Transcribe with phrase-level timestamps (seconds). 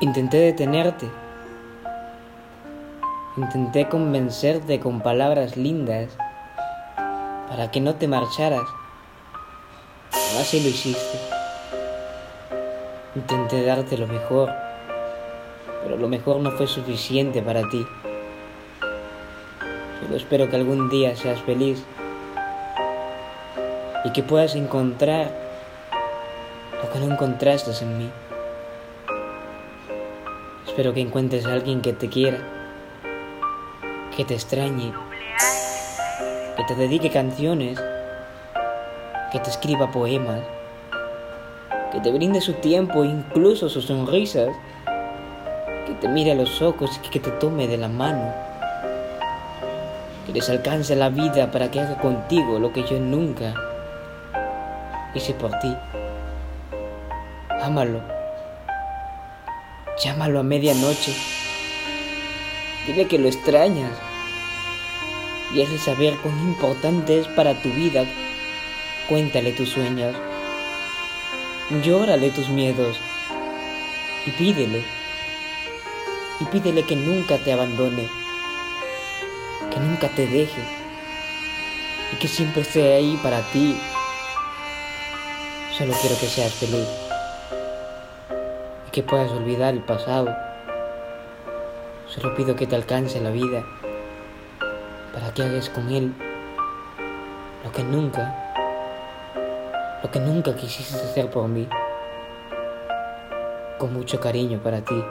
[0.00, 1.10] Intenté detenerte.
[3.36, 6.10] Intenté convencerte con palabras lindas
[7.48, 8.62] para que no te marcharas.
[10.12, 11.18] No así lo hiciste.
[13.16, 14.52] Intenté darte lo mejor,
[15.82, 17.84] pero lo mejor no fue suficiente para ti.
[20.00, 21.82] Solo espero que algún día seas feliz
[24.04, 25.32] y que puedas encontrar
[26.84, 28.10] lo que no encontraste en mí.
[30.78, 32.38] Espero que encuentres a alguien que te quiera,
[34.16, 34.92] que te extrañe,
[36.56, 37.82] que te dedique canciones,
[39.32, 40.40] que te escriba poemas,
[41.90, 44.50] que te brinde su tiempo, incluso sus sonrisas,
[45.84, 48.32] que te mire a los ojos y que te tome de la mano,
[50.26, 53.52] que les alcance la vida para que haga contigo lo que yo nunca
[55.12, 55.76] hice por ti.
[57.62, 58.17] Ámalo
[60.02, 61.12] Llámalo a medianoche.
[62.86, 63.90] Dile que lo extrañas.
[65.52, 68.04] Y de saber cuán importante es para tu vida.
[69.08, 70.14] Cuéntale tus sueños.
[71.82, 73.00] Llórale tus miedos.
[74.24, 74.84] Y pídele.
[76.40, 78.06] Y pídele que nunca te abandone.
[79.72, 80.62] Que nunca te deje.
[82.12, 83.76] Y que siempre esté ahí para ti.
[85.76, 87.07] Solo quiero que seas feliz
[88.92, 90.34] que puedas olvidar el pasado.
[92.06, 93.64] Solo pido que te alcance la vida
[95.12, 96.14] para que hagas con él
[97.64, 98.34] lo que nunca,
[100.02, 101.68] lo que nunca quisiste hacer por mí.
[103.78, 105.04] Con mucho cariño para ti.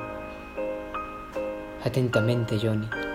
[1.84, 3.07] Atentamente, Johnny.